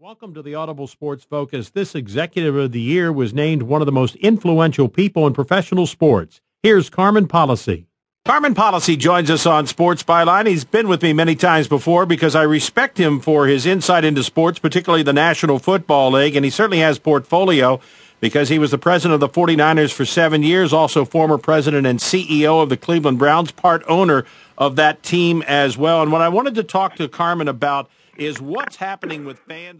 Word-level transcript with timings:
Welcome 0.00 0.32
to 0.34 0.42
the 0.42 0.54
Audible 0.54 0.86
Sports 0.86 1.24
Focus. 1.24 1.70
This 1.70 1.96
Executive 1.96 2.54
of 2.54 2.70
the 2.70 2.80
Year 2.80 3.12
was 3.12 3.34
named 3.34 3.64
one 3.64 3.82
of 3.82 3.86
the 3.86 3.90
most 3.90 4.14
influential 4.14 4.88
people 4.88 5.26
in 5.26 5.32
professional 5.32 5.88
sports. 5.88 6.40
Here's 6.62 6.88
Carmen 6.88 7.26
Policy. 7.26 7.88
Carmen 8.24 8.54
Policy 8.54 8.96
joins 8.96 9.28
us 9.28 9.44
on 9.44 9.66
Sports 9.66 10.04
Byline. 10.04 10.46
He's 10.46 10.64
been 10.64 10.86
with 10.86 11.02
me 11.02 11.12
many 11.12 11.34
times 11.34 11.66
before 11.66 12.06
because 12.06 12.36
I 12.36 12.44
respect 12.44 12.96
him 12.96 13.18
for 13.18 13.48
his 13.48 13.66
insight 13.66 14.04
into 14.04 14.22
sports, 14.22 14.60
particularly 14.60 15.02
the 15.02 15.12
National 15.12 15.58
Football 15.58 16.12
League, 16.12 16.36
and 16.36 16.44
he 16.44 16.50
certainly 16.52 16.78
has 16.78 17.00
portfolio 17.00 17.80
because 18.20 18.50
he 18.50 18.60
was 18.60 18.70
the 18.70 18.78
president 18.78 19.14
of 19.14 19.20
the 19.20 19.28
49ers 19.28 19.92
for 19.92 20.04
seven 20.04 20.44
years, 20.44 20.72
also 20.72 21.04
former 21.04 21.38
president 21.38 21.88
and 21.88 21.98
CEO 21.98 22.62
of 22.62 22.68
the 22.68 22.76
Cleveland 22.76 23.18
Browns, 23.18 23.50
part 23.50 23.82
owner 23.88 24.24
of 24.56 24.76
that 24.76 25.02
team 25.02 25.42
as 25.48 25.76
well. 25.76 26.02
And 26.02 26.12
what 26.12 26.22
I 26.22 26.28
wanted 26.28 26.54
to 26.54 26.62
talk 26.62 26.94
to 26.96 27.08
Carmen 27.08 27.48
about 27.48 27.90
is 28.18 28.40
what's 28.40 28.76
happening 28.76 29.24
with 29.24 29.38
fans. 29.38 29.76